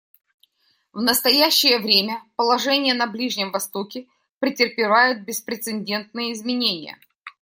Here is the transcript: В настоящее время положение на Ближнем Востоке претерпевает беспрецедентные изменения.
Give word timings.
В 0.93 1.01
настоящее 1.03 1.77
время 1.77 2.23
положение 2.35 2.95
на 2.95 3.05
Ближнем 3.05 3.51
Востоке 3.51 4.07
претерпевает 4.39 5.25
беспрецедентные 5.25 6.33
изменения. 6.33 6.97